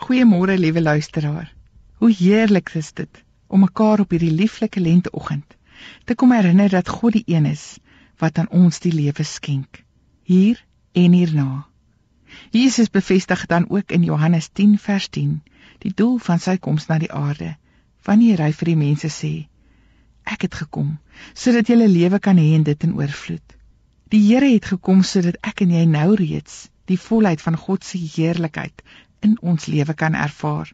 Goeiemôre 0.00 0.56
liewe 0.58 0.80
luisteraar. 0.80 1.52
Hoe 2.00 2.12
heerlik 2.12 2.70
is 2.74 2.92
dit 2.92 3.24
om 3.46 3.60
mekaar 3.60 4.00
op 4.00 4.14
hierdie 4.14 4.32
lieflike 4.32 4.80
lenteoggend 4.80 5.56
te 6.08 6.14
kom 6.14 6.32
herinner 6.32 6.72
dat 6.72 6.88
God 6.88 7.18
die 7.18 7.26
een 7.28 7.44
is 7.50 7.64
wat 8.22 8.38
aan 8.40 8.48
ons 8.48 8.80
die 8.80 8.92
lewe 8.94 9.26
skenk, 9.28 9.82
hier 10.24 10.62
en 10.92 11.12
hierna. 11.12 11.66
Jesus 12.50 12.88
bevestig 12.88 13.44
dan 13.46 13.68
ook 13.68 13.92
in 13.92 14.06
Johannes 14.08 14.48
10 14.48 14.78
vers 14.78 15.10
10 15.18 15.36
die 15.84 15.92
doel 15.94 16.16
van 16.30 16.40
sy 16.40 16.56
koms 16.56 16.88
na 16.88 16.96
die 17.04 17.12
aarde 17.12 17.52
wanneer 18.08 18.40
hy 18.40 18.50
vir 18.56 18.72
die 18.72 18.80
mense 18.86 19.12
sê 19.20 19.34
ek 20.24 20.48
het 20.48 20.60
gekom 20.62 20.96
sodat 21.34 21.68
'n 21.68 21.92
lewe 21.92 22.18
kan 22.18 22.40
hê 22.40 22.54
en 22.56 22.64
dit 22.64 22.88
in 22.88 22.96
oorvloed. 22.96 23.56
Die 24.08 24.24
Here 24.32 24.48
het 24.48 24.64
gekom 24.64 25.02
sodat 25.02 25.36
ek 25.44 25.60
en 25.60 25.76
jy 25.76 25.84
nou 25.84 26.14
reeds 26.14 26.70
die 26.86 26.98
volheid 26.98 27.40
van 27.44 27.56
God 27.56 27.84
se 27.84 27.98
heerlikheid 27.98 28.82
in 29.20 29.36
ons 29.40 29.66
lewe 29.66 29.94
kan 29.94 30.14
ervaar. 30.14 30.72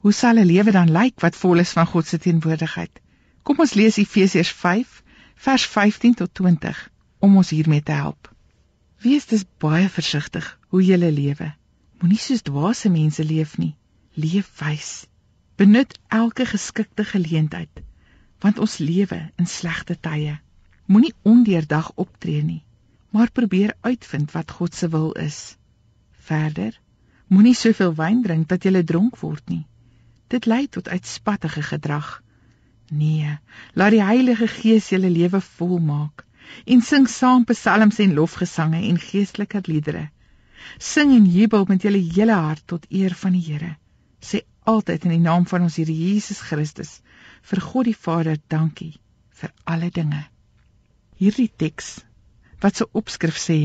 Hoe 0.00 0.12
sal 0.12 0.38
'n 0.38 0.46
lewe 0.46 0.70
dan 0.70 0.92
lyk 0.92 1.20
wat 1.20 1.36
vol 1.36 1.58
is 1.58 1.72
van 1.76 1.86
God 1.86 2.06
se 2.06 2.18
teenwoordigheid? 2.18 3.00
Kom 3.42 3.58
ons 3.58 3.74
lees 3.74 3.96
Efesiërs 3.96 4.52
5 4.52 5.02
vers 5.34 5.66
15 5.66 6.14
tot 6.14 6.34
20 6.34 6.90
om 7.18 7.36
ons 7.36 7.50
hiermee 7.50 7.82
te 7.82 7.92
help. 7.92 8.34
Wees 9.00 9.26
dus 9.26 9.44
baie 9.58 9.88
versigtig 9.88 10.58
hoe 10.68 10.82
jy 10.84 10.96
lewe. 10.96 11.54
Moenie 12.00 12.18
soos 12.18 12.42
dwaase 12.42 12.90
mense 12.90 13.24
leef 13.24 13.58
nie. 13.58 13.74
Leef 14.14 14.50
wys. 14.60 15.06
Benut 15.56 15.98
elke 16.08 16.46
geskikte 16.46 17.04
geleentheid 17.04 17.82
want 18.40 18.58
ons 18.58 18.78
lewe 18.78 19.20
in 19.36 19.46
slegte 19.46 20.00
tye. 20.00 20.38
Moenie 20.86 21.12
ondeurdag 21.22 21.92
optree 21.94 22.42
nie, 22.42 22.62
maar 23.10 23.30
probeer 23.30 23.74
uitvind 23.80 24.32
wat 24.32 24.50
God 24.50 24.74
se 24.74 24.88
wil 24.88 25.12
is. 25.12 25.56
Verder 26.10 26.80
Moenie 27.30 27.54
soveel 27.54 27.92
wyn 27.94 28.22
drink 28.24 28.48
dat 28.50 28.64
jy 28.66 28.82
dronk 28.82 29.20
word 29.22 29.44
nie. 29.52 29.64
Dit 30.30 30.46
lei 30.50 30.64
tot 30.66 30.88
uitspattige 30.90 31.62
gedrag. 31.62 32.08
Nee, 32.90 33.36
laat 33.78 33.94
die 33.94 34.02
Heilige 34.02 34.48
Gees 34.50 34.88
julle 34.90 35.10
lewe 35.10 35.40
volmaak 35.40 36.24
en 36.66 36.82
sing 36.82 37.06
saam 37.06 37.44
psalms 37.46 38.00
en 38.02 38.16
lofgesange 38.18 38.80
en 38.88 38.98
geestelike 38.98 39.62
liedere. 39.68 40.08
Sing 40.78 41.14
en 41.14 41.28
jubel 41.30 41.64
met 41.68 41.86
julle 41.86 42.02
hele 42.02 42.34
hart 42.34 42.66
tot 42.66 42.86
eer 42.90 43.14
van 43.22 43.38
die 43.38 43.44
Here. 43.46 43.76
Sê 44.18 44.42
altyd 44.66 45.06
in 45.06 45.14
die 45.14 45.22
naam 45.22 45.46
van 45.46 45.62
ons 45.68 45.78
Here 45.78 45.94
Jesus 45.94 46.42
Christus 46.50 46.98
vir 47.46 47.62
God 47.62 47.86
die 47.86 47.96
Vader 47.96 48.42
dankie 48.50 48.96
vir 49.40 49.54
alle 49.64 49.90
dinge. 49.94 50.24
Hierdie 51.22 51.50
teks 51.62 52.00
wat 52.60 52.76
se 52.76 52.90
opskrif 52.90 53.38
sê 53.38 53.60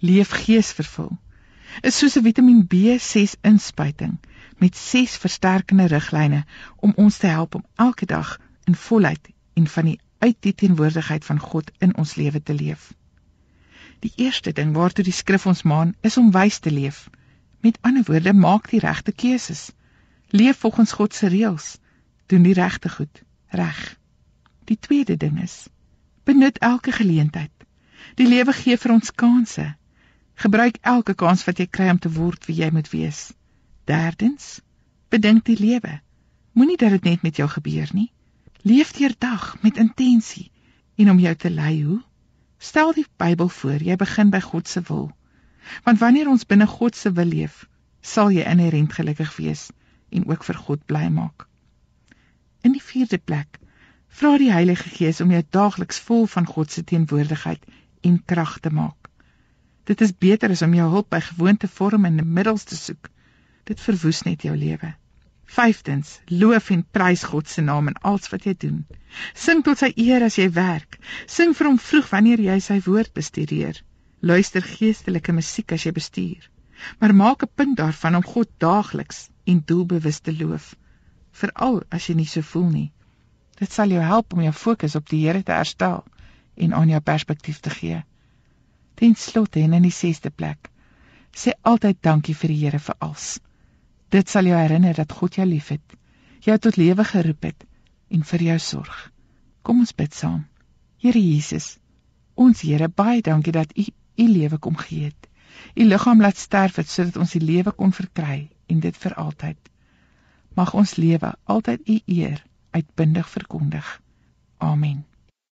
leef 0.00 0.32
geesvervul 0.46 1.12
is 1.80 1.98
soos 1.98 2.16
'n 2.16 2.22
Vitamiin 2.22 2.66
B6 2.74 3.34
inspuiting 3.40 4.18
met 4.58 4.76
6 4.76 5.16
versterkende 5.16 5.86
riglyne 5.86 6.44
om 6.76 6.92
ons 6.96 7.16
te 7.16 7.26
help 7.26 7.54
om 7.54 7.64
elke 7.74 8.06
dag 8.06 8.38
in 8.64 8.74
volheid 8.74 9.28
en 9.54 9.66
van 9.66 9.84
die 9.84 10.00
uit 10.18 10.36
die 10.40 10.54
teenwoordigheid 10.54 11.24
van 11.24 11.38
God 11.38 11.70
in 11.78 11.96
ons 11.96 12.14
lewe 12.14 12.42
te 12.42 12.54
leef. 12.54 12.92
Die 14.00 14.12
eerste 14.16 14.52
ding 14.52 14.74
waartoe 14.76 15.04
die 15.04 15.16
skrif 15.16 15.46
ons 15.46 15.62
maan, 15.62 15.94
is 16.00 16.16
om 16.16 16.30
wys 16.32 16.58
te 16.58 16.70
leef. 16.70 17.08
Met 17.60 17.78
ander 17.80 18.04
woorde, 18.04 18.32
maak 18.32 18.70
die 18.70 18.80
regte 18.80 19.12
keuses. 19.12 19.70
Leef 20.28 20.58
volgens 20.58 20.92
God 20.92 21.14
se 21.14 21.28
reëls. 21.28 21.76
Doen 22.26 22.42
die 22.42 22.54
regte 22.56 22.88
goed 22.88 23.22
reg. 23.48 23.80
Die 24.64 24.78
tweede 24.78 25.16
ding 25.16 25.42
is: 25.42 25.66
benut 26.24 26.58
elke 26.58 26.92
geleentheid. 26.92 27.52
Die 28.14 28.28
lewe 28.28 28.52
gee 28.52 28.76
vir 28.78 28.92
ons 28.92 29.12
kansse. 29.12 29.74
Gebruik 30.40 30.78
elke 30.80 31.12
kans 31.14 31.42
wat 31.44 31.58
jy 31.60 31.66
kry 31.68 31.90
om 31.92 31.98
te 32.00 32.08
word 32.12 32.46
wie 32.48 32.54
jy 32.62 32.70
moet 32.72 32.86
wees. 32.94 33.18
Derdens, 33.84 34.60
bedink 35.12 35.44
die 35.44 35.58
lewe. 35.58 35.98
Moenie 36.56 36.78
dat 36.80 36.94
dit 36.96 37.08
net 37.10 37.26
met 37.26 37.36
jou 37.36 37.48
gebeur 37.48 37.90
nie. 37.92 38.08
Leef 38.64 38.94
deur 38.96 39.12
dag 39.18 39.50
met 39.60 39.76
intensie 39.76 40.46
en 40.96 41.10
om 41.12 41.20
jou 41.20 41.34
te 41.36 41.50
lei 41.52 41.74
hoe. 41.84 41.98
Stel 42.56 42.92
die 42.96 43.04
Bybel 43.20 43.48
voor, 43.52 43.84
jy 43.84 43.96
begin 44.00 44.32
by 44.32 44.40
God 44.44 44.68
se 44.68 44.80
wil. 44.88 45.10
Want 45.84 46.00
wanneer 46.00 46.28
ons 46.32 46.48
binne 46.48 46.66
God 46.66 46.96
se 46.96 47.12
wil 47.12 47.28
leef, 47.28 47.66
sal 48.00 48.32
jy 48.32 48.44
inherënt 48.48 48.96
gelukkig 48.96 49.36
wees 49.36 49.66
en 50.08 50.24
ook 50.28 50.44
vir 50.48 50.60
God 50.64 50.86
bly 50.88 51.06
maak. 51.12 51.44
In 52.64 52.72
die 52.72 52.84
vierde 52.84 53.20
plek, 53.20 53.60
vra 54.08 54.38
die 54.40 54.52
Heilige 54.52 54.88
Gees 54.96 55.20
om 55.20 55.36
jou 55.36 55.44
daagliks 55.50 56.00
vol 56.08 56.26
van 56.26 56.48
God 56.48 56.72
se 56.72 56.84
teenwoordigheid 56.84 57.64
en 58.08 58.22
krag 58.24 58.56
te 58.64 58.72
maak. 58.72 58.99
Dit 59.90 60.00
is 60.06 60.12
beter 60.14 60.52
as 60.54 60.62
om 60.62 60.74
jou 60.76 60.86
hulp 60.92 61.08
by 61.10 61.18
gewoonte 61.26 61.68
vorm 61.68 62.04
en 62.06 62.22
middels 62.38 62.64
te 62.70 62.76
soek. 62.78 63.08
Dit 63.66 63.80
verwoes 63.82 64.20
net 64.22 64.44
jou 64.46 64.52
lewe. 64.54 64.92
Vyftens, 65.50 66.12
loof 66.30 66.68
en 66.70 66.84
prys 66.94 67.24
God 67.26 67.48
se 67.50 67.64
naam 67.66 67.88
in 67.90 67.96
alles 68.06 68.30
wat 68.30 68.44
jy 68.46 68.54
doen. 68.64 68.84
Sing 69.34 69.64
tot 69.66 69.80
sy 69.82 69.88
eer 69.98 70.22
as 70.22 70.36
jy 70.38 70.46
werk. 70.54 71.00
Sing 71.26 71.56
vir 71.58 71.68
hom 71.72 71.80
vroeg 71.82 72.06
wanneer 72.12 72.42
jy 72.44 72.58
sy 72.62 72.76
woord 72.84 73.10
bestudeer. 73.18 73.80
Luister 74.22 74.62
geestelike 74.62 75.34
musiek 75.34 75.74
as 75.74 75.88
jy 75.88 75.92
bestuur. 75.96 76.46
Maar 77.02 77.14
maak 77.22 77.42
'n 77.42 77.50
punt 77.54 77.76
daarvan 77.82 78.20
om 78.20 78.28
God 78.34 78.50
daagliks 78.62 79.26
en 79.44 79.62
doelbewus 79.66 80.20
te 80.20 80.36
loof, 80.36 80.76
veral 81.32 81.82
as 81.90 82.06
jy 82.06 82.14
nie 82.14 82.30
so 82.30 82.46
voel 82.52 82.70
nie. 82.70 82.92
Dit 83.58 83.72
sal 83.72 83.90
jou 83.90 84.02
help 84.02 84.32
om 84.32 84.46
jou 84.46 84.52
fokus 84.52 84.94
op 84.94 85.08
die 85.08 85.26
Here 85.26 85.42
te 85.42 85.52
herstel 85.52 86.04
en 86.56 86.74
aan 86.74 86.88
jou 86.88 87.00
perspektief 87.00 87.58
te 87.58 87.70
gee. 87.70 88.04
Ten 89.00 89.14
slotte 89.16 89.62
en 89.64 89.72
in 89.72 89.86
die 89.86 89.94
6ste 89.96 90.28
plek, 90.28 90.68
sê 91.32 91.54
altyd 91.64 92.02
dankie 92.04 92.34
vir 92.36 92.52
die 92.52 92.58
Here 92.60 92.80
vir 92.84 92.98
alles. 93.00 93.38
Dit 94.12 94.28
sal 94.28 94.50
jou 94.50 94.58
herinner 94.58 94.98
dat 94.98 95.14
God 95.16 95.38
jou 95.38 95.46
liefhet, 95.48 95.94
jou 96.44 96.56
tot 96.58 96.76
lewe 96.76 97.06
geroep 97.08 97.48
het 97.48 97.64
en 98.12 98.26
vir 98.28 98.44
jou 98.50 98.58
sorg. 98.60 98.98
Kom 99.64 99.80
ons 99.86 99.96
bid 99.96 100.12
saam. 100.12 100.44
Here 101.00 101.16
Jesus, 101.16 101.78
ons 102.36 102.60
Here, 102.60 102.90
baie 102.92 103.24
dankie 103.24 103.56
dat 103.56 103.72
U 103.72 103.88
U 104.20 104.28
lewe 104.28 104.58
kom 104.60 104.76
gee 104.76 105.08
het. 105.08 105.28
U 105.80 105.84
liggaam 105.88 106.20
laat 106.20 106.36
sterf 106.36 106.76
het 106.76 106.92
sodat 106.92 107.16
ons 107.16 107.32
die 107.32 107.40
lewe 107.40 107.72
kon 107.72 107.96
verkry 107.96 108.50
en 108.68 108.84
dit 108.84 108.96
vir 109.04 109.16
altyd. 109.16 109.70
Mag 110.60 110.74
ons 110.76 110.98
lewe 111.00 111.32
altyd 111.48 111.88
U 111.88 112.00
eer 112.04 112.44
uitbundig 112.76 113.32
verkondig. 113.32 114.00
Amen. 114.58 115.06